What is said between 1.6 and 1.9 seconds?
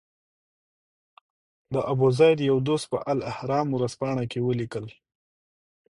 د